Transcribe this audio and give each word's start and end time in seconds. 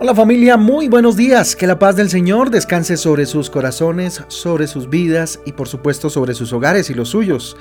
Hola 0.00 0.14
familia, 0.14 0.56
muy 0.56 0.86
buenos 0.86 1.16
días. 1.16 1.56
Que 1.56 1.66
la 1.66 1.80
paz 1.80 1.96
del 1.96 2.08
Señor 2.08 2.50
descanse 2.50 2.96
sobre 2.96 3.26
sus 3.26 3.50
corazones, 3.50 4.22
sobre 4.28 4.68
sus 4.68 4.88
vidas 4.88 5.40
y 5.44 5.50
por 5.50 5.66
supuesto 5.66 6.08
sobre 6.08 6.34
sus 6.34 6.52
hogares 6.52 6.88
y 6.88 6.94
los 6.94 7.08
suyos. 7.08 7.56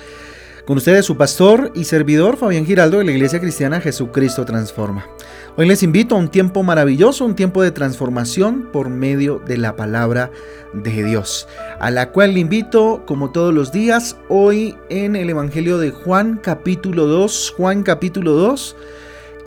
Con 0.63 0.77
ustedes 0.77 1.03
su 1.03 1.17
pastor 1.17 1.71
y 1.73 1.85
servidor 1.85 2.37
Fabián 2.37 2.67
Giraldo 2.67 2.99
de 2.99 3.05
la 3.05 3.11
Iglesia 3.11 3.39
Cristiana 3.39 3.81
Jesucristo 3.81 4.45
Transforma. 4.45 5.07
Hoy 5.55 5.67
les 5.67 5.81
invito 5.81 6.13
a 6.13 6.19
un 6.19 6.29
tiempo 6.29 6.61
maravilloso, 6.61 7.25
un 7.25 7.35
tiempo 7.35 7.63
de 7.63 7.71
transformación 7.71 8.69
por 8.71 8.89
medio 8.89 9.39
de 9.39 9.57
la 9.57 9.75
palabra 9.75 10.29
de 10.73 11.03
Dios, 11.03 11.47
a 11.79 11.89
la 11.89 12.11
cual 12.11 12.35
le 12.35 12.41
invito 12.41 13.01
como 13.07 13.31
todos 13.31 13.51
los 13.51 13.71
días 13.71 14.15
hoy 14.29 14.77
en 14.89 15.15
el 15.15 15.31
Evangelio 15.31 15.79
de 15.79 15.89
Juan 15.89 16.39
capítulo 16.43 17.07
2, 17.07 17.55
Juan 17.57 17.81
capítulo 17.81 18.33
2 18.33 18.75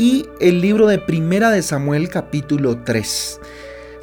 y 0.00 0.30
el 0.40 0.62
libro 0.62 0.86
de 0.86 0.98
Primera 0.98 1.50
de 1.50 1.60
Samuel 1.60 2.08
capítulo 2.08 2.78
3. 2.78 3.38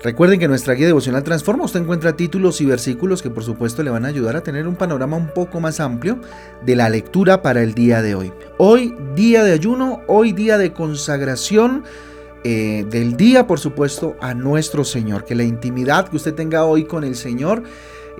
Recuerden 0.03 0.39
que 0.39 0.47
nuestra 0.47 0.75
guía 0.75 0.85
devocional 0.85 1.23
Transforma 1.23 1.65
usted 1.65 1.79
encuentra 1.79 2.15
títulos 2.15 2.61
y 2.61 2.67
versículos 2.67 3.23
que 3.23 3.31
por 3.31 3.43
supuesto 3.43 3.81
le 3.81 3.89
van 3.89 4.05
a 4.05 4.09
ayudar 4.09 4.35
a 4.35 4.43
tener 4.43 4.67
un 4.67 4.75
panorama 4.75 5.17
un 5.17 5.33
poco 5.33 5.59
más 5.59 5.79
amplio 5.79 6.19
de 6.63 6.75
la 6.75 6.87
lectura 6.89 7.41
para 7.41 7.63
el 7.63 7.73
día 7.73 8.03
de 8.03 8.13
hoy. 8.13 8.31
Hoy 8.59 8.95
día 9.15 9.43
de 9.43 9.53
ayuno, 9.53 10.01
hoy 10.05 10.33
día 10.33 10.59
de 10.59 10.71
consagración 10.71 11.83
eh, 12.43 12.85
del 12.91 13.17
día 13.17 13.47
por 13.47 13.59
supuesto 13.59 14.17
a 14.21 14.35
nuestro 14.35 14.83
Señor. 14.83 15.25
Que 15.25 15.33
la 15.33 15.45
intimidad 15.45 16.09
que 16.09 16.17
usted 16.17 16.35
tenga 16.35 16.63
hoy 16.65 16.85
con 16.85 17.05
el 17.05 17.15
Señor 17.15 17.63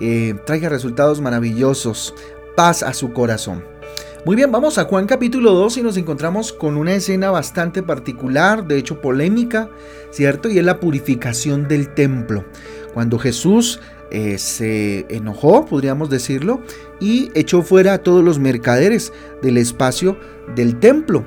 eh, 0.00 0.34
traiga 0.46 0.68
resultados 0.68 1.20
maravillosos, 1.20 2.12
paz 2.56 2.82
a 2.82 2.92
su 2.92 3.12
corazón. 3.12 3.77
Muy 4.24 4.34
bien, 4.34 4.50
vamos 4.50 4.78
a 4.78 4.84
Juan 4.84 5.06
capítulo 5.06 5.52
2 5.52 5.76
y 5.78 5.82
nos 5.82 5.96
encontramos 5.96 6.52
con 6.52 6.76
una 6.76 6.92
escena 6.92 7.30
bastante 7.30 7.84
particular, 7.84 8.66
de 8.66 8.76
hecho 8.76 9.00
polémica, 9.00 9.70
¿cierto? 10.10 10.48
Y 10.48 10.58
es 10.58 10.64
la 10.64 10.80
purificación 10.80 11.68
del 11.68 11.94
templo. 11.94 12.44
Cuando 12.92 13.18
Jesús 13.18 13.80
eh, 14.10 14.36
se 14.38 15.06
enojó, 15.08 15.66
podríamos 15.66 16.10
decirlo, 16.10 16.60
y 16.98 17.30
echó 17.34 17.62
fuera 17.62 17.94
a 17.94 17.98
todos 17.98 18.24
los 18.24 18.40
mercaderes 18.40 19.12
del 19.40 19.56
espacio 19.56 20.18
del 20.56 20.80
templo. 20.80 21.24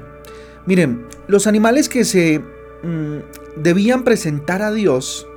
Miren, 0.65 1.07
los 1.27 1.47
animales 1.47 1.87
que 1.87 2.03
se 2.03 2.39
mm, 2.83 3.17
debían 3.55 4.03
presentar 4.03 4.61
a 4.61 4.71
Dios 4.71 5.27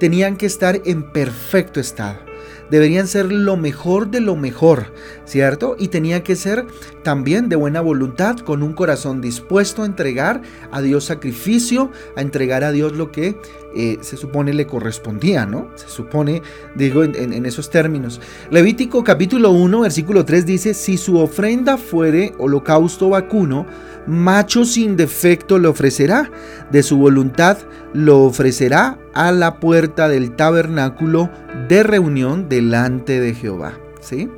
tenían 0.00 0.38
que 0.38 0.46
estar 0.46 0.80
en 0.86 1.12
perfecto 1.12 1.78
estado 1.78 2.31
deberían 2.72 3.06
ser 3.06 3.30
lo 3.30 3.58
mejor 3.58 4.10
de 4.10 4.20
lo 4.20 4.34
mejor, 4.34 4.94
¿cierto? 5.26 5.76
Y 5.78 5.88
tenía 5.88 6.22
que 6.22 6.36
ser 6.36 6.66
también 7.02 7.50
de 7.50 7.56
buena 7.56 7.82
voluntad, 7.82 8.38
con 8.38 8.62
un 8.62 8.72
corazón 8.72 9.20
dispuesto 9.20 9.82
a 9.82 9.86
entregar 9.86 10.40
a 10.70 10.80
Dios 10.80 11.04
sacrificio, 11.04 11.90
a 12.16 12.22
entregar 12.22 12.64
a 12.64 12.72
Dios 12.72 12.96
lo 12.96 13.12
que 13.12 13.36
eh, 13.76 13.98
se 14.00 14.16
supone 14.16 14.54
le 14.54 14.66
correspondía, 14.66 15.44
¿no? 15.44 15.68
Se 15.74 15.86
supone, 15.88 16.40
digo 16.74 17.04
en, 17.04 17.44
esos 17.44 17.68
términos. 17.68 18.22
Levítico 18.50 19.04
capítulo 19.04 19.50
1, 19.50 19.80
versículo 19.80 20.24
3 20.24 20.46
dice, 20.46 20.72
si 20.72 20.96
su 20.96 21.18
ofrenda 21.18 21.76
fuere 21.76 22.32
holocausto 22.38 23.10
vacuno, 23.10 23.66
macho 24.06 24.64
sin 24.64 24.96
defecto 24.96 25.58
le 25.58 25.68
ofrecerá, 25.68 26.30
de 26.70 26.82
su 26.82 26.96
voluntad 26.96 27.58
lo 27.92 28.22
ofrecerá 28.22 28.98
a 29.14 29.32
la 29.32 29.60
puerta 29.60 30.08
del 30.08 30.36
tabernáculo 30.36 31.30
de 31.68 31.82
reunión 31.82 32.48
delante 32.48 33.20
de 33.20 33.34
Jehová. 33.34 33.78
¿sí? 34.00 34.28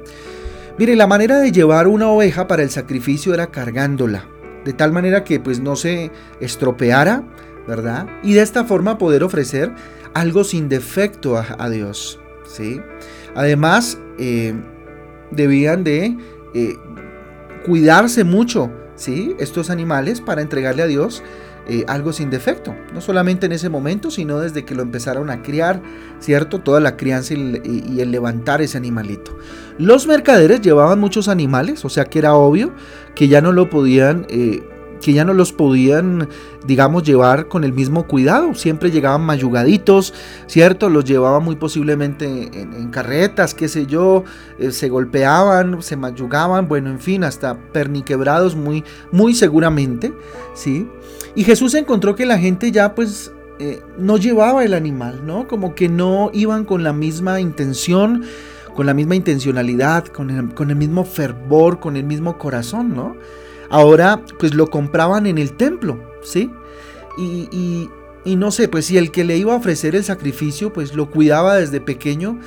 Mire, 0.79 0.97
la 0.97 1.07
manera 1.07 1.39
de 1.39 1.53
llevar 1.53 1.87
una 1.87 2.09
oveja 2.09 2.49
para 2.49 2.63
el 2.63 2.71
sacrificio 2.71 3.33
era 3.33 3.49
cargándola, 3.49 4.25
de 4.65 4.73
tal 4.73 4.93
manera 4.93 5.23
que 5.23 5.39
pues 5.39 5.61
no 5.61 5.77
se 5.77 6.11
estropeara, 6.41 7.23
¿verdad? 7.69 8.07
Y 8.23 8.35
de 8.35 8.43
esta 8.43 8.65
forma 8.65 8.99
poder 8.99 9.23
ofrecer 9.23 9.73
algo 10.15 10.43
sin 10.43 10.69
defecto 10.69 11.37
a, 11.37 11.71
Dios, 11.71 12.21
¿sí? 12.45 12.81
Además, 13.37 13.99
eh, 14.19 14.55
debían 15.31 15.85
de 15.85 16.17
eh, 16.55 16.77
cuidarse 17.65 18.25
mucho, 18.25 18.71
¿sí? 18.97 19.35
Estos 19.39 19.71
animales 19.71 20.21
para 20.21 20.43
entregarle 20.43 20.83
a 20.83 20.87
Dios 20.87 21.23
eh, 21.67 21.85
algo 21.89 22.13
sin 22.13 22.31
defecto. 22.31 22.75
No 22.93 23.01
solamente 23.01 23.47
en 23.47 23.53
ese 23.53 23.69
momento, 23.69 24.11
sino 24.11 24.39
desde 24.39 24.65
que 24.65 24.75
lo 24.75 24.83
empezaron 24.83 25.31
a 25.31 25.43
criar, 25.43 25.81
¿cierto? 26.21 26.61
Toda 26.61 26.81
la 26.81 26.97
crianza 26.97 27.35
y, 27.35 28.01
el 28.01 28.11
levantar 28.11 28.61
ese 28.61 28.77
animalito. 28.77 29.39
Los 29.79 30.07
mercaderes 30.07 30.61
llevaban 30.61 31.01
muchos 31.01 31.29
animales, 31.29 31.85
o 31.85 31.89
sea 31.89 32.05
que 32.05 32.19
era 32.19 32.35
obvio 32.35 32.73
que 33.15 33.29
ya 33.29 33.41
no 33.41 33.53
lo 33.53 33.71
podían... 33.71 34.27
Eh, 34.29 34.63
que 35.05 35.13
ya 35.13 35.25
no 35.25 35.35
los 35.35 35.53
podían, 35.53 36.31
digamos, 36.67 37.03
llevar 37.03 37.49
con 37.49 37.63
el 37.63 37.75
mismo 37.75 38.07
cuidado. 38.07 38.55
Siempre 38.55 38.91
llegaban 38.91 39.21
mayugaditos, 39.21 40.15
¿cierto? 40.47 40.89
Los 40.89 41.05
llevaban 41.05 41.45
muy 41.45 41.57
posiblemente 41.57 42.25
en, 42.27 42.89
carretas, 42.89 43.53
qué 43.53 43.69
sé 43.69 43.85
yo, 43.85 44.25
eh, 44.59 44.71
se 44.71 44.89
golpeaban, 44.89 45.83
se 45.83 45.97
mayugaban, 45.97 46.69
bueno, 46.69 46.89
en 46.89 47.01
fin, 47.01 47.23
hasta 47.23 47.55
perniquebrados 47.55 48.57
muy, 48.57 48.83
muy 49.13 49.35
seguramente, 49.35 50.15
¿sí? 50.55 50.89
Y 51.35 51.45
Jesús 51.45 51.75
encontró 51.75 52.15
que 52.15 52.27
la 52.27 52.39
gente 52.39 52.71
ya 52.71 52.95
pues 52.95 53.33
eh, 53.59 53.81
no 53.99 54.17
llevaba 54.17 54.65
el 54.65 54.75
animal, 54.75 55.23
¿no? 55.25 55.47
Como 55.47 55.75
que 55.75 55.89
no 55.89 56.31
iban 56.33 56.65
con 56.65 56.83
la 56.83 56.93
misma 56.93 57.41
intención, 57.41 58.25
con 58.75 58.87
la 58.87 58.95
misma 58.95 59.17
intencionalidad, 59.17 60.07
con 60.07 60.31
el, 60.31 60.77
mismo 60.77 61.05
fervor, 61.05 61.81
con 61.81 61.97
el 61.97 62.05
mismo 62.05 62.39
corazón, 62.39 62.95
¿no? 62.95 63.17
ahora 63.71 64.23
pues 64.39 64.55
lo 64.55 64.71
compraban 64.71 65.27
en 65.27 65.39
el 65.39 65.53
templo, 65.55 65.99
¿sí? 66.23 66.51
Y, 67.17 67.89
y, 68.25 68.37
no 68.37 68.51
sé, 68.51 68.69
pues 68.69 68.87
si 68.87 68.99
el 68.99 69.11
que 69.11 69.25
le 69.25 69.37
iba 69.37 69.53
a 69.53 69.57
ofrecer 69.57 69.95
el 69.95 70.05
sacrificio 70.05 70.73
pues 70.73 70.95
lo 70.95 71.11
cuidaba 71.11 71.57
desde 71.57 71.81
pequeño, 71.81 72.39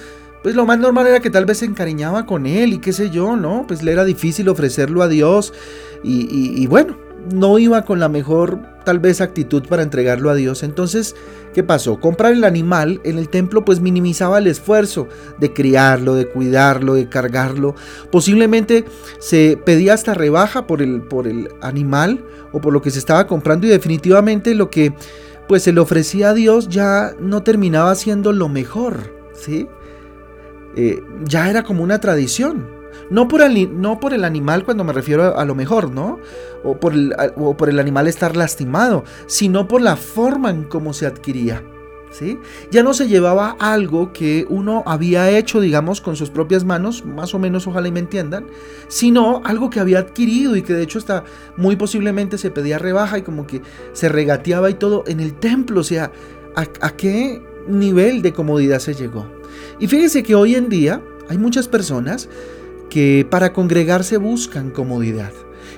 pues 0.43 0.55
lo 0.55 0.65
más 0.65 0.79
normal 0.79 1.07
era 1.07 1.19
que 1.19 1.29
tal 1.29 1.45
vez 1.45 1.59
se 1.59 1.65
encariñaba 1.65 2.25
con 2.25 2.45
él 2.45 2.73
y 2.73 2.79
qué 2.79 2.93
sé 2.93 3.09
yo, 3.09 3.35
¿no? 3.35 3.65
Pues 3.67 3.83
le 3.83 3.91
era 3.91 4.03
difícil 4.05 4.49
ofrecerlo 4.49 5.01
a 5.01 5.07
Dios 5.07 5.53
y, 6.03 6.61
y 6.61 6.67
bueno, 6.67 6.97
no 7.31 7.59
iba 7.59 7.85
con 7.85 7.99
la 7.99 8.09
mejor 8.09 8.59
tal 8.85 8.99
vez 8.99 9.19
actitud 9.21 9.63
para 9.67 9.83
entregarlo 9.83 10.29
a 10.29 10.35
Dios. 10.35 10.63
Entonces, 10.63 11.15
¿qué 11.53 11.63
pasó? 11.63 11.99
Comprar 11.99 12.31
el 12.31 12.43
animal 12.43 13.01
en 13.03 13.17
el 13.17 13.29
templo 13.29 13.65
pues 13.65 13.81
minimizaba 13.81 14.37
el 14.37 14.47
esfuerzo 14.47 15.07
de 15.39 15.53
criarlo, 15.53 16.15
de 16.15 16.29
cuidarlo, 16.29 16.93
de 16.93 17.09
cargarlo. 17.09 17.75
Posiblemente 18.11 18.85
se 19.19 19.59
pedía 19.65 19.93
hasta 19.93 20.13
rebaja 20.13 20.67
por 20.67 20.81
el, 20.81 21.01
por 21.01 21.27
el 21.27 21.49
animal 21.61 22.23
o 22.53 22.61
por 22.61 22.71
lo 22.71 22.81
que 22.81 22.91
se 22.91 22.99
estaba 22.99 23.27
comprando 23.27 23.67
y 23.67 23.69
definitivamente 23.69 24.55
lo 24.55 24.69
que 24.69 24.93
pues 25.47 25.63
se 25.63 25.73
le 25.73 25.79
ofrecía 25.79 26.29
a 26.29 26.33
Dios 26.33 26.67
ya 26.69 27.13
no 27.19 27.43
terminaba 27.43 27.95
siendo 27.95 28.33
lo 28.33 28.49
mejor, 28.49 29.13
¿sí? 29.33 29.67
Eh, 30.75 31.01
ya 31.23 31.49
era 31.49 31.63
como 31.63 31.83
una 31.83 31.99
tradición. 31.99 32.76
No 33.09 33.27
por, 33.27 33.41
el, 33.41 33.81
no 33.81 33.99
por 33.99 34.13
el 34.13 34.23
animal 34.23 34.63
cuando 34.65 34.83
me 34.83 34.93
refiero 34.93 35.37
a, 35.37 35.45
lo 35.45 35.55
mejor, 35.55 35.91
¿no? 35.91 36.19
O 36.63 36.77
por, 36.79 36.93
el, 36.93 37.15
o 37.35 37.55
por 37.55 37.69
el 37.69 37.79
animal 37.79 38.07
estar 38.07 38.35
lastimado, 38.35 39.03
sino 39.27 39.67
por 39.67 39.81
la 39.81 39.95
forma 39.95 40.49
en 40.49 40.63
cómo 40.63 40.93
se 40.93 41.05
adquiría. 41.05 41.63
¿Sí? 42.09 42.39
Ya 42.71 42.83
no 42.83 42.93
se 42.93 43.09
llevaba 43.09 43.57
algo 43.59 44.13
que 44.13 44.47
uno 44.49 44.81
había 44.85 45.29
hecho, 45.29 45.59
digamos, 45.59 45.99
con 45.99 46.15
sus 46.15 46.29
propias 46.29 46.63
manos, 46.63 47.05
más 47.05 47.35
o 47.35 47.39
menos, 47.39 47.67
ojalá 47.67 47.89
y 47.89 47.91
me 47.91 47.99
entiendan, 47.99 48.47
sino 48.87 49.41
algo 49.43 49.69
que 49.69 49.81
había 49.81 49.99
adquirido 49.99 50.55
y 50.55 50.61
que 50.61 50.73
de 50.73 50.83
hecho 50.83 50.99
está 50.99 51.25
muy 51.57 51.75
posiblemente 51.75 52.37
se 52.37 52.49
pedía 52.49 52.79
rebaja 52.79 53.17
y 53.17 53.23
como 53.23 53.45
que 53.45 53.61
se 53.91 54.07
regateaba 54.07 54.69
y 54.69 54.75
todo 54.75 55.03
en 55.05 55.19
el 55.19 55.33
templo, 55.33 55.81
o 55.81 55.83
sea, 55.83 56.11
¿a, 56.55 56.61
a 56.61 56.91
qué 56.91 57.41
nivel 57.67 58.21
de 58.21 58.31
comodidad 58.31 58.79
se 58.79 58.93
llegó? 58.93 59.27
Y 59.77 59.87
fíjense 59.87 60.23
que 60.23 60.33
hoy 60.33 60.55
en 60.55 60.69
día 60.69 61.01
hay 61.29 61.37
muchas 61.37 61.67
personas 61.67 62.29
que 62.89 63.25
para 63.29 63.53
congregarse 63.53 64.17
buscan 64.17 64.71
comodidad, 64.71 65.31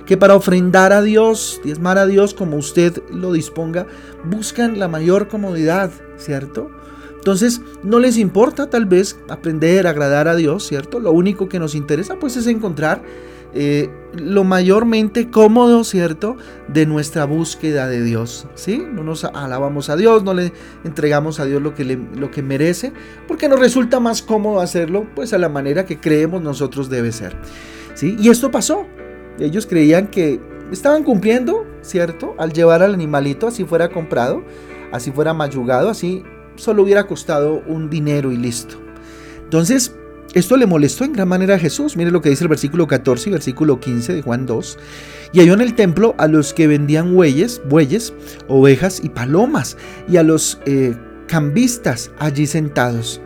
que 0.05 0.17
para 0.17 0.35
ofrendar 0.35 0.93
a 0.93 1.01
Dios, 1.01 1.61
diezmar 1.63 1.97
a 1.97 2.05
Dios 2.05 2.33
como 2.33 2.57
usted 2.57 3.01
lo 3.11 3.33
disponga, 3.33 3.87
buscan 4.25 4.79
la 4.79 4.87
mayor 4.87 5.27
comodidad, 5.27 5.91
¿cierto? 6.17 6.71
Entonces, 7.15 7.61
no 7.83 7.99
les 7.99 8.17
importa 8.17 8.69
tal 8.69 8.85
vez 8.85 9.19
aprender 9.27 9.87
a 9.87 9.89
agradar 9.89 10.27
a 10.27 10.35
Dios, 10.35 10.65
¿cierto? 10.67 10.99
Lo 10.99 11.11
único 11.11 11.49
que 11.49 11.59
nos 11.59 11.75
interesa 11.75 12.15
pues 12.15 12.37
es 12.37 12.47
encontrar 12.47 13.01
eh, 13.53 13.89
lo 14.13 14.43
mayormente 14.43 15.29
cómodo, 15.29 15.83
¿cierto? 15.83 16.37
De 16.67 16.85
nuestra 16.85 17.25
búsqueda 17.25 17.87
de 17.87 18.03
Dios, 18.03 18.47
¿sí? 18.55 18.83
No 18.91 19.03
nos 19.03 19.23
alabamos 19.23 19.89
a 19.89 19.95
Dios, 19.95 20.23
no 20.23 20.33
le 20.33 20.53
entregamos 20.83 21.39
a 21.39 21.45
Dios 21.45 21.61
lo 21.61 21.73
que, 21.73 21.83
lo 21.85 22.31
que 22.31 22.41
merece, 22.43 22.93
porque 23.27 23.49
nos 23.49 23.59
resulta 23.59 23.99
más 23.99 24.21
cómodo 24.21 24.59
hacerlo, 24.59 25.07
pues 25.15 25.33
a 25.33 25.37
la 25.37 25.49
manera 25.49 25.85
que 25.85 25.99
creemos 25.99 26.41
nosotros 26.41 26.89
debe 26.89 27.11
ser, 27.11 27.35
¿sí? 27.95 28.15
Y 28.19 28.29
esto 28.29 28.51
pasó. 28.51 28.85
Ellos 29.39 29.65
creían 29.65 30.07
que 30.07 30.39
estaban 30.71 31.03
cumpliendo, 31.03 31.65
¿cierto? 31.81 32.35
Al 32.37 32.51
llevar 32.51 32.83
al 32.83 32.93
animalito, 32.93 33.47
así 33.47 33.63
fuera 33.63 33.89
comprado, 33.89 34.43
así 34.91 35.11
fuera 35.11 35.33
mayugado, 35.33 35.89
así 35.89 36.23
solo 36.55 36.83
hubiera 36.83 37.07
costado 37.07 37.63
un 37.67 37.89
dinero 37.89 38.31
y 38.31 38.37
listo. 38.37 38.75
Entonces, 39.43 39.95
esto 40.33 40.57
le 40.57 40.65
molestó 40.65 41.05
en 41.05 41.13
gran 41.13 41.27
manera 41.27 41.55
a 41.55 41.59
Jesús. 41.59 41.97
Mire 41.97 42.11
lo 42.11 42.21
que 42.21 42.29
dice 42.29 42.43
el 42.43 42.49
versículo 42.49 42.87
14 42.87 43.29
y 43.29 43.33
versículo 43.33 43.79
15 43.79 44.13
de 44.13 44.21
Juan 44.21 44.45
2. 44.45 44.77
Y 45.33 45.39
halló 45.39 45.53
en 45.53 45.61
el 45.61 45.75
templo 45.75 46.15
a 46.17 46.27
los 46.27 46.53
que 46.53 46.67
vendían 46.67 47.13
bueyes, 47.13 47.61
bueyes, 47.67 48.13
ovejas 48.47 49.01
y 49.03 49.09
palomas, 49.09 49.77
y 50.07 50.17
a 50.17 50.23
los 50.23 50.59
eh, 50.65 50.95
cambistas 51.27 52.11
allí 52.19 52.47
sentados. 52.47 53.21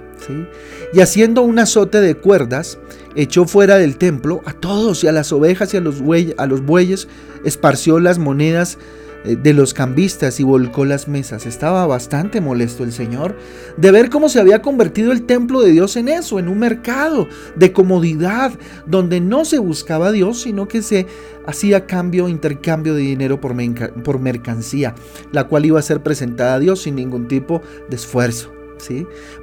Y 0.94 1.01
haciendo 1.01 1.41
un 1.41 1.59
azote 1.59 2.00
de 2.00 2.15
cuerdas, 2.15 2.77
echó 3.15 3.45
fuera 3.45 3.77
del 3.77 3.97
templo 3.97 4.41
a 4.45 4.53
todos 4.53 5.03
y 5.03 5.07
a 5.07 5.11
las 5.11 5.33
ovejas 5.33 5.73
y 5.73 5.77
a 5.77 5.81
los, 5.81 6.01
a 6.38 6.45
los 6.45 6.61
bueyes, 6.61 7.07
esparció 7.44 8.00
las 8.00 8.19
monedas 8.19 8.77
de 9.23 9.53
los 9.53 9.73
cambistas 9.73 10.39
y 10.39 10.43
volcó 10.43 10.85
las 10.85 11.07
mesas. 11.07 11.45
Estaba 11.45 11.85
bastante 11.87 12.41
molesto 12.41 12.83
el 12.83 12.91
Señor 12.91 13.37
de 13.77 13.91
ver 13.91 14.09
cómo 14.09 14.29
se 14.29 14.39
había 14.39 14.61
convertido 14.61 15.11
el 15.11 15.23
templo 15.23 15.61
de 15.61 15.71
Dios 15.71 15.95
en 15.95 16.09
eso, 16.09 16.39
en 16.39 16.47
un 16.47 16.59
mercado 16.59 17.27
de 17.55 17.71
comodidad, 17.71 18.51
donde 18.85 19.19
no 19.19 19.45
se 19.45 19.59
buscaba 19.59 20.07
a 20.07 20.11
Dios, 20.11 20.41
sino 20.41 20.67
que 20.67 20.81
se 20.81 21.07
hacía 21.45 21.85
cambio, 21.85 22.29
intercambio 22.29 22.93
de 22.93 23.01
dinero 23.01 23.39
por, 23.39 23.55
por 24.03 24.19
mercancía, 24.19 24.95
la 25.31 25.47
cual 25.47 25.65
iba 25.65 25.79
a 25.79 25.83
ser 25.83 26.01
presentada 26.01 26.55
a 26.55 26.59
Dios 26.59 26.81
sin 26.81 26.95
ningún 26.95 27.27
tipo 27.27 27.61
de 27.89 27.95
esfuerzo. 27.95 28.62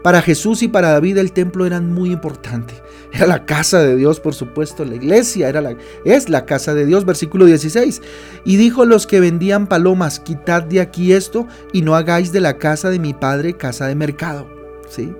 Para 0.02 0.22
Jesús 0.22 0.62
y 0.62 0.68
para 0.68 0.90
David 0.90 1.18
el 1.18 1.32
templo 1.32 1.66
era 1.66 1.80
muy 1.80 2.12
importante. 2.12 2.74
Era 3.12 3.26
la 3.26 3.44
casa 3.44 3.82
de 3.82 3.96
Dios, 3.96 4.20
por 4.20 4.34
supuesto, 4.34 4.84
la 4.84 4.94
iglesia 4.94 5.48
era 5.48 5.60
la, 5.60 5.76
es 6.04 6.28
la 6.28 6.46
casa 6.46 6.74
de 6.74 6.86
Dios, 6.86 7.04
versículo 7.04 7.44
16. 7.44 8.02
Y 8.44 8.56
dijo 8.56 8.84
los 8.84 9.08
que 9.08 9.18
vendían 9.18 9.66
palomas, 9.66 10.20
quitad 10.20 10.62
de 10.62 10.80
aquí 10.80 11.12
esto 11.12 11.48
y 11.72 11.82
no 11.82 11.96
hagáis 11.96 12.30
de 12.30 12.40
la 12.40 12.58
casa 12.58 12.88
de 12.88 13.00
mi 13.00 13.12
padre 13.12 13.54
casa 13.54 13.88
de 13.88 13.96
mercado. 13.96 14.46
¿sí? 14.88 15.12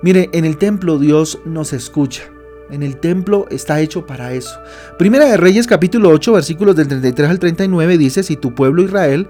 Mire, 0.00 0.30
en 0.32 0.46
el 0.46 0.56
templo 0.56 0.98
Dios 0.98 1.40
nos 1.44 1.74
escucha. 1.74 2.22
En 2.70 2.82
el 2.82 2.96
templo 2.96 3.46
está 3.50 3.80
hecho 3.80 4.06
para 4.06 4.32
eso. 4.32 4.58
Primera 4.98 5.26
de 5.26 5.36
Reyes 5.36 5.66
capítulo 5.66 6.08
8 6.08 6.32
versículos 6.32 6.74
del 6.74 6.88
33 6.88 7.28
al 7.28 7.38
39 7.38 7.98
dice, 7.98 8.22
si 8.22 8.36
tu 8.36 8.54
pueblo 8.54 8.82
Israel 8.82 9.28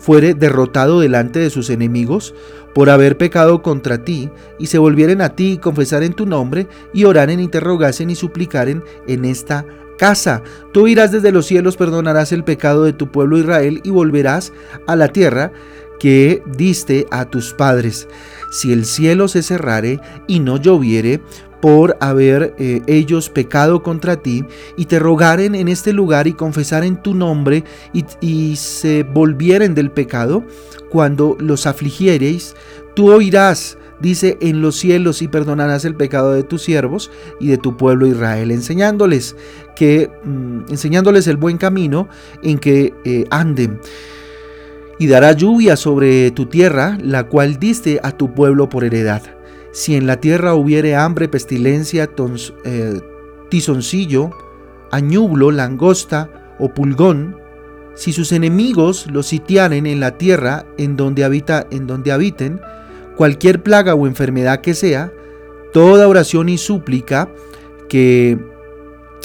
fuere 0.00 0.34
derrotado 0.34 0.98
delante 0.98 1.38
de 1.38 1.50
sus 1.50 1.70
enemigos 1.70 2.34
por 2.74 2.90
haber 2.90 3.16
pecado 3.18 3.62
contra 3.62 4.04
ti, 4.04 4.30
y 4.58 4.66
se 4.66 4.78
volvieren 4.78 5.20
a 5.20 5.30
ti 5.30 5.52
y 5.52 5.58
confesaren 5.58 6.14
tu 6.14 6.26
nombre, 6.26 6.66
y 6.92 7.04
oraren, 7.04 7.38
interrogasen 7.38 8.10
y 8.10 8.14
suplicaren 8.14 8.82
en 9.06 9.24
esta 9.24 9.66
casa. 9.98 10.42
Tú 10.72 10.88
irás 10.88 11.12
desde 11.12 11.32
los 11.32 11.46
cielos, 11.46 11.76
perdonarás 11.76 12.32
el 12.32 12.44
pecado 12.44 12.84
de 12.84 12.92
tu 12.92 13.10
pueblo 13.10 13.38
Israel, 13.38 13.80
y 13.84 13.90
volverás 13.90 14.52
a 14.86 14.96
la 14.96 15.08
tierra 15.08 15.52
que 15.98 16.42
diste 16.56 17.06
a 17.10 17.26
tus 17.26 17.52
padres. 17.52 18.08
Si 18.50 18.72
el 18.72 18.86
cielo 18.86 19.28
se 19.28 19.42
cerrare 19.42 20.00
y 20.26 20.40
no 20.40 20.56
lloviere, 20.56 21.20
por 21.60 21.96
haber 22.00 22.54
eh, 22.58 22.82
ellos 22.86 23.28
pecado 23.28 23.82
contra 23.82 24.16
ti, 24.16 24.44
y 24.76 24.86
te 24.86 24.98
rogaren 24.98 25.54
en 25.54 25.68
este 25.68 25.92
lugar 25.92 26.26
y 26.26 26.32
confesaren 26.32 27.02
tu 27.02 27.14
nombre, 27.14 27.64
y, 27.92 28.56
se 28.56 29.02
volvieren 29.02 29.74
del 29.74 29.90
pecado, 29.90 30.44
cuando 30.88 31.36
los 31.38 31.66
afligiereis, 31.66 32.56
tú 32.94 33.12
oirás, 33.12 33.78
dice, 34.00 34.38
en 34.40 34.62
los 34.62 34.76
cielos 34.76 35.22
y 35.22 35.28
perdonarás 35.28 35.84
el 35.84 35.94
pecado 35.94 36.32
de 36.32 36.42
tus 36.42 36.62
siervos 36.62 37.10
y 37.38 37.48
de 37.48 37.58
tu 37.58 37.76
pueblo 37.76 38.06
Israel, 38.06 38.50
enseñándoles 38.50 39.36
que, 39.76 40.10
mm, 40.24 40.70
enseñándoles 40.70 41.26
el 41.26 41.36
buen 41.36 41.58
camino 41.58 42.08
en 42.42 42.58
que 42.58 42.94
eh, 43.04 43.24
anden 43.30 43.80
y 45.00 45.06
dará 45.06 45.32
lluvia 45.32 45.76
sobre 45.76 46.30
tu 46.30 46.44
tierra, 46.44 46.98
la 47.02 47.24
cual 47.24 47.58
diste 47.58 48.00
a 48.02 48.12
tu 48.12 48.34
pueblo 48.34 48.68
por 48.68 48.84
heredad. 48.84 49.39
Si 49.72 49.94
en 49.94 50.06
la 50.06 50.20
tierra 50.20 50.54
hubiere 50.54 50.96
hambre, 50.96 51.28
pestilencia, 51.28 52.10
eh, 52.64 53.00
tizoncillo, 53.48 54.30
añublo, 54.90 55.50
langosta 55.50 56.56
o 56.58 56.74
pulgón, 56.74 57.36
si 57.94 58.12
sus 58.12 58.32
enemigos 58.32 59.06
los 59.10 59.26
sitiaren 59.26 59.86
en 59.86 60.00
la 60.00 60.16
tierra 60.18 60.64
en 60.78 60.96
donde, 60.96 61.24
habita, 61.24 61.66
en 61.70 61.86
donde 61.86 62.12
habiten, 62.12 62.60
cualquier 63.16 63.62
plaga 63.62 63.94
o 63.94 64.06
enfermedad 64.06 64.60
que 64.60 64.74
sea, 64.74 65.12
toda 65.72 66.08
oración 66.08 66.48
y 66.48 66.58
súplica 66.58 67.28
que 67.88 68.38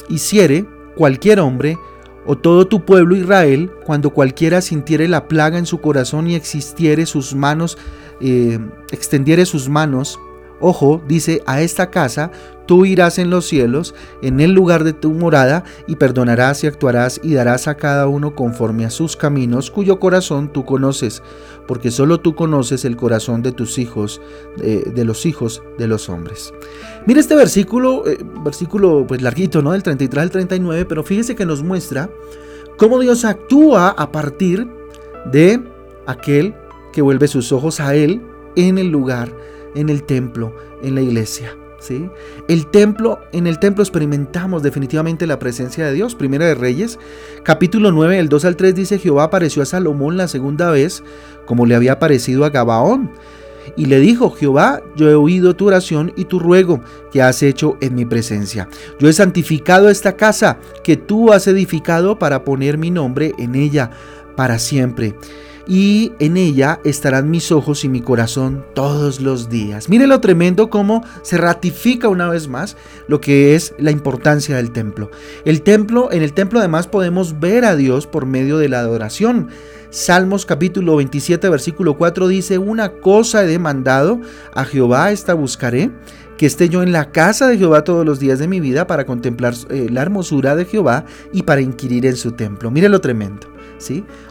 hiciere 0.08 0.66
cualquier 0.94 1.40
hombre 1.40 1.78
o 2.26 2.36
todo 2.36 2.66
tu 2.66 2.84
pueblo 2.84 3.16
Israel, 3.16 3.70
cuando 3.84 4.10
cualquiera 4.10 4.60
sintiere 4.60 5.06
la 5.08 5.28
plaga 5.28 5.58
en 5.58 5.66
su 5.66 5.80
corazón 5.80 6.26
y 6.26 6.34
existiere 6.34 7.06
sus 7.06 7.34
manos, 7.34 7.78
eh, 8.20 8.58
extendiere 8.90 9.46
sus 9.46 9.68
manos 9.68 10.18
Ojo, 10.60 11.02
dice, 11.06 11.42
a 11.46 11.60
esta 11.60 11.90
casa 11.90 12.30
tú 12.66 12.84
irás 12.84 13.18
en 13.18 13.30
los 13.30 13.46
cielos, 13.46 13.94
en 14.22 14.40
el 14.40 14.52
lugar 14.52 14.84
de 14.84 14.92
tu 14.92 15.12
morada, 15.12 15.64
y 15.86 15.96
perdonarás 15.96 16.64
y 16.64 16.66
actuarás 16.66 17.20
y 17.22 17.34
darás 17.34 17.68
a 17.68 17.76
cada 17.76 18.08
uno 18.08 18.34
conforme 18.34 18.84
a 18.84 18.90
sus 18.90 19.16
caminos, 19.16 19.70
cuyo 19.70 20.00
corazón 20.00 20.52
tú 20.52 20.64
conoces, 20.64 21.22
porque 21.66 21.90
solo 21.90 22.20
tú 22.20 22.34
conoces 22.34 22.84
el 22.84 22.96
corazón 22.96 23.42
de 23.42 23.52
tus 23.52 23.78
hijos, 23.78 24.20
de, 24.56 25.04
los 25.04 25.26
hijos 25.26 25.62
de 25.78 25.86
los 25.86 26.08
hombres. 26.08 26.52
Mira 27.06 27.20
este 27.20 27.36
versículo, 27.36 28.06
eh, 28.06 28.18
versículo 28.44 29.04
pues 29.06 29.22
larguito, 29.22 29.62
¿no? 29.62 29.72
Del 29.72 29.82
33 29.82 30.22
al 30.22 30.30
39, 30.30 30.84
pero 30.86 31.04
fíjese 31.04 31.36
que 31.36 31.46
nos 31.46 31.62
muestra 31.62 32.10
cómo 32.78 32.98
Dios 32.98 33.24
actúa 33.24 33.90
a 33.90 34.10
partir 34.10 34.68
de 35.30 35.62
aquel 36.06 36.54
que 36.92 37.02
vuelve 37.02 37.28
sus 37.28 37.52
ojos 37.52 37.78
a 37.78 37.94
Él 37.94 38.22
en 38.56 38.78
el 38.78 38.88
lugar 38.88 39.30
en 39.76 39.88
el 39.88 40.02
templo, 40.02 40.56
en 40.82 40.96
la 40.96 41.02
iglesia. 41.02 41.56
¿sí? 41.78 42.10
El 42.48 42.66
templo, 42.66 43.20
en 43.32 43.46
el 43.46 43.58
templo 43.60 43.82
experimentamos 43.82 44.62
definitivamente 44.62 45.26
la 45.26 45.38
presencia 45.38 45.86
de 45.86 45.92
Dios. 45.92 46.14
Primera 46.14 46.46
de 46.46 46.54
Reyes, 46.54 46.98
capítulo 47.44 47.92
9, 47.92 48.18
el 48.18 48.28
2 48.28 48.44
al 48.46 48.56
3 48.56 48.74
dice, 48.74 48.98
Jehová 48.98 49.24
apareció 49.24 49.62
a 49.62 49.66
Salomón 49.66 50.16
la 50.16 50.28
segunda 50.28 50.70
vez, 50.70 51.04
como 51.44 51.66
le 51.66 51.76
había 51.76 51.92
aparecido 51.92 52.44
a 52.44 52.50
Gabaón. 52.50 53.12
Y 53.76 53.86
le 53.86 53.98
dijo, 53.98 54.30
Jehová, 54.30 54.80
yo 54.94 55.10
he 55.10 55.14
oído 55.16 55.56
tu 55.56 55.66
oración 55.66 56.12
y 56.16 56.26
tu 56.26 56.38
ruego 56.38 56.80
que 57.10 57.20
has 57.20 57.42
hecho 57.42 57.76
en 57.80 57.96
mi 57.96 58.04
presencia. 58.04 58.68
Yo 59.00 59.08
he 59.08 59.12
santificado 59.12 59.90
esta 59.90 60.16
casa 60.16 60.58
que 60.84 60.96
tú 60.96 61.32
has 61.32 61.48
edificado 61.48 62.16
para 62.18 62.44
poner 62.44 62.78
mi 62.78 62.92
nombre 62.92 63.34
en 63.38 63.56
ella 63.56 63.90
para 64.36 64.60
siempre 64.60 65.16
y 65.66 66.12
en 66.18 66.36
ella 66.36 66.80
estarán 66.84 67.30
mis 67.30 67.50
ojos 67.50 67.84
y 67.84 67.88
mi 67.88 68.00
corazón 68.00 68.64
todos 68.74 69.20
los 69.20 69.48
días. 69.48 69.88
Mire 69.88 70.06
lo 70.06 70.20
tremendo 70.20 70.70
cómo 70.70 71.04
se 71.22 71.36
ratifica 71.36 72.08
una 72.08 72.28
vez 72.28 72.48
más 72.48 72.76
lo 73.08 73.20
que 73.20 73.54
es 73.54 73.74
la 73.78 73.90
importancia 73.90 74.56
del 74.56 74.70
templo. 74.70 75.10
El 75.44 75.62
templo, 75.62 76.12
en 76.12 76.22
el 76.22 76.32
templo 76.32 76.60
además 76.60 76.86
podemos 76.86 77.40
ver 77.40 77.64
a 77.64 77.74
Dios 77.74 78.06
por 78.06 78.26
medio 78.26 78.58
de 78.58 78.68
la 78.68 78.80
adoración. 78.80 79.48
Salmos 79.90 80.46
capítulo 80.46 80.96
27 80.96 81.48
versículo 81.48 81.96
4 81.96 82.28
dice, 82.28 82.58
una 82.58 82.90
cosa 82.92 83.42
he 83.42 83.46
demandado, 83.46 84.20
a 84.54 84.64
Jehová 84.64 85.10
esta 85.10 85.34
buscaré, 85.34 85.90
que 86.36 86.46
esté 86.46 86.68
yo 86.68 86.82
en 86.82 86.92
la 86.92 87.12
casa 87.12 87.48
de 87.48 87.56
Jehová 87.56 87.82
todos 87.82 88.04
los 88.04 88.20
días 88.20 88.38
de 88.38 88.46
mi 88.46 88.60
vida 88.60 88.86
para 88.86 89.06
contemplar 89.06 89.54
eh, 89.70 89.88
la 89.90 90.02
hermosura 90.02 90.54
de 90.54 90.66
Jehová 90.66 91.04
y 91.32 91.42
para 91.42 91.62
inquirir 91.62 92.04
en 92.06 92.16
su 92.16 92.32
templo. 92.32 92.70
Mire 92.70 92.88
lo 92.88 93.00
tremendo. 93.00 93.55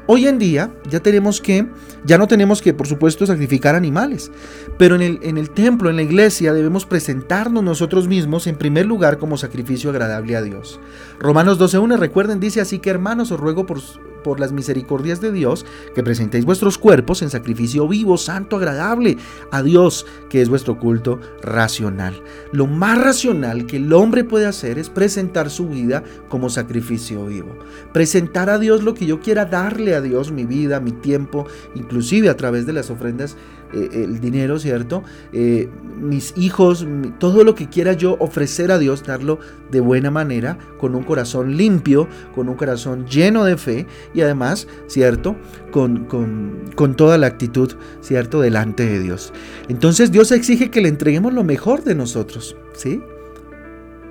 Hoy 0.07 0.27
en 0.27 0.39
día 0.39 0.71
ya 0.89 0.99
tenemos 0.99 1.41
que, 1.41 1.67
ya 2.03 2.17
no 2.17 2.27
tenemos 2.27 2.61
que, 2.61 2.73
por 2.73 2.87
supuesto, 2.87 3.25
sacrificar 3.25 3.75
animales, 3.75 4.31
pero 4.77 4.95
en 4.95 5.01
el, 5.01 5.19
en 5.21 5.37
el 5.37 5.49
templo, 5.49 5.89
en 5.89 5.95
la 5.95 6.03
iglesia, 6.03 6.53
debemos 6.53 6.85
presentarnos 6.85 7.63
nosotros 7.63 8.07
mismos 8.07 8.47
en 8.47 8.55
primer 8.55 8.85
lugar 8.85 9.17
como 9.17 9.37
sacrificio 9.37 9.89
agradable 9.89 10.35
a 10.35 10.41
Dios. 10.41 10.79
Romanos 11.19 11.59
12.1, 11.59 11.97
recuerden, 11.97 12.39
dice 12.39 12.61
así 12.61 12.79
que 12.79 12.89
hermanos, 12.89 13.31
os 13.31 13.39
ruego 13.39 13.65
por 13.65 13.79
por 14.25 14.39
las 14.39 14.51
misericordias 14.51 15.21
de 15.21 15.31
Dios, 15.31 15.67
que 15.93 16.01
presentéis 16.01 16.45
vuestros 16.45 16.79
cuerpos 16.79 17.21
en 17.21 17.29
sacrificio 17.29 17.87
vivo, 17.87 18.17
santo, 18.17 18.55
agradable 18.55 19.17
a 19.51 19.61
Dios, 19.61 20.07
que 20.31 20.41
es 20.41 20.49
vuestro 20.49 20.79
culto 20.79 21.19
racional. 21.43 22.23
Lo 22.51 22.65
más 22.65 22.99
racional 22.99 23.67
que 23.67 23.77
el 23.77 23.93
hombre 23.93 24.23
puede 24.23 24.47
hacer 24.47 24.79
es 24.79 24.89
presentar 24.89 25.51
su 25.51 25.69
vida 25.69 26.03
como 26.27 26.49
sacrificio 26.49 27.27
vivo. 27.27 27.55
Presentar 27.93 28.49
a 28.49 28.57
Dios 28.57 28.81
lo 28.81 28.95
que 28.95 29.05
yo 29.05 29.19
quiera 29.19 29.45
darle 29.45 29.93
a 29.93 30.01
Dios, 30.01 30.31
mi 30.31 30.45
vida, 30.45 30.79
mi 30.79 30.91
tiempo, 30.91 31.45
inclusive 31.75 32.27
a 32.29 32.35
través 32.35 32.65
de 32.65 32.73
las 32.73 32.89
ofrendas 32.89 33.37
eh, 33.75 34.03
el 34.05 34.21
dinero, 34.21 34.57
¿cierto? 34.57 35.03
Eh, 35.33 35.69
mis 35.99 36.33
hijos, 36.37 36.87
todo 37.19 37.43
lo 37.43 37.55
que 37.55 37.67
quiera 37.67 37.93
yo 37.93 38.15
ofrecer 38.19 38.71
a 38.71 38.79
Dios, 38.79 39.03
darlo 39.03 39.39
de 39.69 39.81
buena 39.81 40.11
manera, 40.11 40.57
con 40.79 40.95
un 40.95 41.03
corazón 41.03 41.57
limpio, 41.57 42.07
con 42.33 42.47
un 42.47 42.55
corazón 42.55 43.05
lleno 43.05 43.43
de 43.43 43.57
fe 43.57 43.85
y 44.13 44.21
además, 44.21 44.67
¿cierto? 44.87 45.35
Con, 45.71 46.05
con, 46.05 46.95
toda 46.95 47.17
la 47.17 47.27
actitud, 47.27 47.73
¿cierto? 47.99 48.39
Delante 48.39 48.85
de 48.85 48.99
Dios. 48.99 49.33
Entonces 49.67 50.11
Dios 50.11 50.31
exige 50.31 50.71
que 50.71 50.79
le 50.81 50.87
entreguemos 50.87 51.33
lo 51.33 51.43
mejor 51.43 51.83
de 51.83 51.95
nosotros, 51.95 52.55
¿sí? 52.73 53.01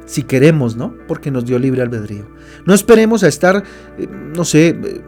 Si 0.05 0.25
queremos, 0.25 0.77
¿no? 0.77 0.95
Porque 1.09 1.31
nos 1.31 1.47
dio 1.47 1.59
libre 1.59 1.81
albedrío. 1.81 2.27
No 2.67 2.75
esperemos 2.75 3.23
a 3.23 3.29
estar, 3.29 3.63
eh, 3.97 4.07
no 4.37 4.45
sé, 4.45 5.03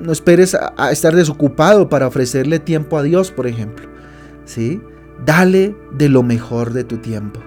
no 0.00 0.12
esperes 0.12 0.54
a, 0.54 0.92
estar 0.92 1.14
desocupado 1.14 1.88
para 1.88 2.06
ofrecerle 2.06 2.58
tiempo 2.58 2.98
a 2.98 3.02
Dios, 3.02 3.32
por 3.32 3.46
ejemplo. 3.46 3.95
¿Sí? 4.46 4.80
Dale 5.26 5.76
de 5.92 6.08
lo 6.08 6.22
mejor 6.22 6.72
de 6.72 6.84
tu 6.84 6.96
tiempo. 6.96 7.40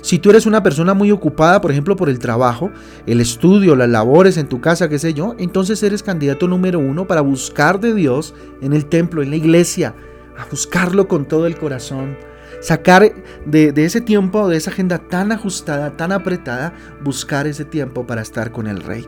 Si 0.00 0.18
tú 0.18 0.30
eres 0.30 0.46
una 0.46 0.62
persona 0.62 0.94
muy 0.94 1.10
ocupada, 1.12 1.60
por 1.60 1.70
ejemplo, 1.70 1.96
por 1.96 2.08
el 2.08 2.18
trabajo, 2.18 2.70
el 3.06 3.20
estudio, 3.20 3.76
las 3.76 3.88
labores 3.88 4.36
en 4.36 4.48
tu 4.48 4.60
casa, 4.60 4.88
qué 4.88 4.98
sé 4.98 5.14
yo, 5.14 5.34
entonces 5.38 5.82
eres 5.82 6.02
candidato 6.02 6.48
número 6.48 6.78
uno 6.78 7.06
para 7.06 7.20
buscar 7.20 7.80
de 7.80 7.94
Dios 7.94 8.34
en 8.60 8.72
el 8.72 8.86
templo, 8.86 9.22
en 9.22 9.30
la 9.30 9.36
iglesia, 9.36 9.94
a 10.36 10.46
buscarlo 10.50 11.08
con 11.08 11.26
todo 11.26 11.46
el 11.46 11.56
corazón. 11.56 12.16
Sacar 12.60 13.12
de, 13.44 13.72
ese 13.76 14.00
tiempo, 14.00 14.48
de 14.48 14.56
esa 14.56 14.70
agenda 14.70 14.98
tan 14.98 15.30
ajustada, 15.30 15.96
tan 15.96 16.10
apretada, 16.10 16.72
buscar 17.04 17.46
ese 17.46 17.64
tiempo 17.64 18.06
para 18.06 18.22
estar 18.22 18.50
con 18.50 18.66
el 18.66 18.82
rey. 18.82 19.06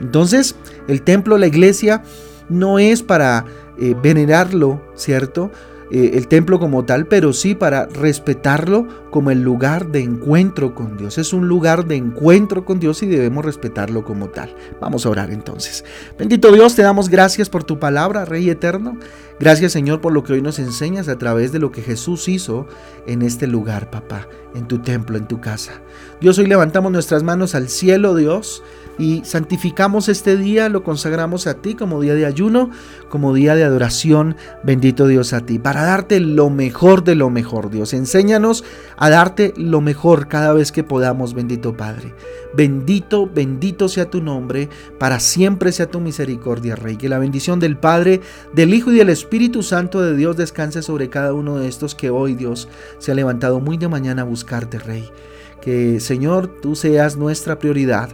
Entonces, 0.00 0.56
el 0.88 1.02
templo, 1.02 1.38
la 1.38 1.46
iglesia, 1.46 2.02
no 2.48 2.78
es 2.78 3.02
para 3.02 3.44
eh, 3.78 3.94
venerarlo, 4.02 4.82
¿cierto? 4.94 5.52
Eh, 5.90 6.10
el 6.14 6.28
templo 6.28 6.58
como 6.58 6.84
tal, 6.84 7.06
pero 7.06 7.32
sí 7.32 7.54
para 7.54 7.86
respetarlo 7.86 8.86
como 9.10 9.30
el 9.30 9.40
lugar 9.40 9.90
de 9.90 10.00
encuentro 10.00 10.74
con 10.74 10.98
Dios. 10.98 11.16
Es 11.16 11.32
un 11.32 11.48
lugar 11.48 11.86
de 11.86 11.96
encuentro 11.96 12.64
con 12.64 12.78
Dios 12.78 13.02
y 13.02 13.06
debemos 13.06 13.44
respetarlo 13.44 14.04
como 14.04 14.28
tal. 14.28 14.54
Vamos 14.80 15.06
a 15.06 15.10
orar 15.10 15.30
entonces. 15.30 15.84
Bendito 16.18 16.52
Dios, 16.52 16.74
te 16.74 16.82
damos 16.82 17.08
gracias 17.08 17.48
por 17.48 17.64
tu 17.64 17.78
palabra, 17.78 18.26
Rey 18.26 18.50
eterno. 18.50 18.98
Gracias 19.40 19.72
Señor 19.72 20.00
por 20.00 20.12
lo 20.12 20.24
que 20.24 20.34
hoy 20.34 20.42
nos 20.42 20.58
enseñas 20.58 21.08
a 21.08 21.16
través 21.16 21.52
de 21.52 21.58
lo 21.58 21.72
que 21.72 21.80
Jesús 21.80 22.28
hizo 22.28 22.66
en 23.06 23.22
este 23.22 23.46
lugar, 23.46 23.88
papá, 23.90 24.28
en 24.54 24.66
tu 24.66 24.80
templo, 24.80 25.16
en 25.16 25.26
tu 25.26 25.40
casa. 25.40 25.80
Dios, 26.20 26.38
hoy 26.38 26.46
levantamos 26.46 26.92
nuestras 26.92 27.22
manos 27.22 27.54
al 27.54 27.68
cielo, 27.68 28.14
Dios 28.14 28.62
y 28.98 29.22
santificamos 29.24 30.08
este 30.08 30.36
día, 30.36 30.68
lo 30.68 30.82
consagramos 30.82 31.46
a 31.46 31.54
ti 31.54 31.74
como 31.74 32.00
día 32.00 32.14
de 32.14 32.26
ayuno, 32.26 32.70
como 33.08 33.32
día 33.32 33.54
de 33.54 33.62
adoración, 33.62 34.36
bendito 34.64 35.06
Dios 35.06 35.32
a 35.32 35.40
ti, 35.40 35.58
para 35.58 35.82
darte 35.82 36.18
lo 36.20 36.50
mejor 36.50 37.04
de 37.04 37.14
lo 37.14 37.30
mejor, 37.30 37.70
Dios. 37.70 37.94
Enséñanos 37.94 38.64
a 38.96 39.08
darte 39.08 39.54
lo 39.56 39.80
mejor 39.80 40.26
cada 40.26 40.52
vez 40.52 40.72
que 40.72 40.82
podamos, 40.82 41.34
bendito 41.34 41.76
Padre. 41.76 42.12
Bendito, 42.54 43.30
bendito 43.32 43.88
sea 43.88 44.10
tu 44.10 44.20
nombre, 44.20 44.68
para 44.98 45.20
siempre 45.20 45.70
sea 45.70 45.90
tu 45.90 46.00
misericordia, 46.00 46.74
Rey. 46.74 46.96
Que 46.96 47.08
la 47.08 47.18
bendición 47.18 47.60
del 47.60 47.76
Padre, 47.76 48.20
del 48.52 48.74
Hijo 48.74 48.90
y 48.90 48.96
del 48.96 49.10
Espíritu 49.10 49.62
Santo 49.62 50.00
de 50.00 50.16
Dios 50.16 50.36
descanse 50.36 50.82
sobre 50.82 51.08
cada 51.08 51.34
uno 51.34 51.58
de 51.58 51.68
estos 51.68 51.94
que 51.94 52.10
hoy, 52.10 52.34
Dios, 52.34 52.68
se 52.98 53.12
ha 53.12 53.14
levantado 53.14 53.60
muy 53.60 53.76
de 53.76 53.88
mañana 53.88 54.22
a 54.22 54.24
buscarte, 54.24 54.78
Rey. 54.78 55.08
Que, 55.60 56.00
Señor, 56.00 56.48
tú 56.60 56.74
seas 56.74 57.16
nuestra 57.16 57.58
prioridad 57.58 58.10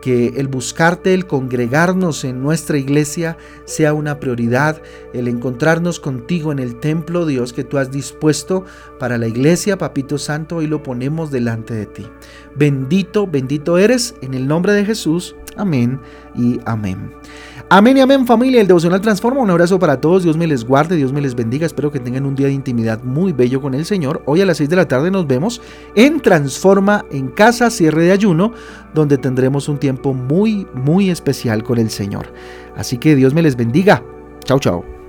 que 0.00 0.28
el 0.36 0.48
buscarte, 0.48 1.14
el 1.14 1.26
congregarnos 1.26 2.24
en 2.24 2.42
nuestra 2.42 2.78
iglesia 2.78 3.36
sea 3.64 3.92
una 3.92 4.18
prioridad, 4.18 4.82
el 5.12 5.28
encontrarnos 5.28 6.00
contigo 6.00 6.52
en 6.52 6.58
el 6.58 6.80
templo, 6.80 7.26
Dios, 7.26 7.52
que 7.52 7.64
tú 7.64 7.78
has 7.78 7.90
dispuesto 7.90 8.64
para 8.98 9.18
la 9.18 9.26
iglesia, 9.26 9.78
Papito 9.78 10.18
Santo, 10.18 10.62
y 10.62 10.66
lo 10.66 10.82
ponemos 10.82 11.30
delante 11.30 11.74
de 11.74 11.86
ti. 11.86 12.06
Bendito, 12.56 13.26
bendito 13.26 13.78
eres, 13.78 14.14
en 14.22 14.34
el 14.34 14.46
nombre 14.46 14.72
de 14.72 14.84
Jesús. 14.84 15.36
Amén 15.56 16.00
y 16.34 16.60
amén. 16.64 17.12
Amén 17.72 17.96
y 17.96 18.00
amén 18.00 18.26
familia, 18.26 18.60
el 18.60 18.66
devocional 18.66 19.00
transforma. 19.00 19.40
Un 19.40 19.48
abrazo 19.48 19.78
para 19.78 20.00
todos, 20.00 20.24
Dios 20.24 20.36
me 20.36 20.48
les 20.48 20.64
guarde, 20.64 20.96
Dios 20.96 21.12
me 21.12 21.20
les 21.20 21.36
bendiga. 21.36 21.64
Espero 21.64 21.92
que 21.92 22.00
tengan 22.00 22.26
un 22.26 22.34
día 22.34 22.48
de 22.48 22.52
intimidad 22.52 23.00
muy 23.04 23.32
bello 23.32 23.60
con 23.62 23.74
el 23.74 23.84
Señor. 23.86 24.24
Hoy 24.26 24.40
a 24.40 24.44
las 24.44 24.56
6 24.56 24.70
de 24.70 24.74
la 24.74 24.88
tarde 24.88 25.12
nos 25.12 25.28
vemos 25.28 25.62
en 25.94 26.18
Transforma 26.18 27.04
en 27.12 27.28
casa, 27.28 27.70
cierre 27.70 28.02
de 28.02 28.10
ayuno, 28.10 28.52
donde 28.92 29.18
tendremos 29.18 29.68
un 29.68 29.78
tiempo 29.78 30.12
muy, 30.14 30.66
muy 30.74 31.10
especial 31.10 31.62
con 31.62 31.78
el 31.78 31.90
Señor. 31.90 32.32
Así 32.76 32.98
que 32.98 33.14
Dios 33.14 33.34
me 33.34 33.42
les 33.42 33.54
bendiga. 33.54 34.02
Chao, 34.42 34.58
chao. 34.58 34.99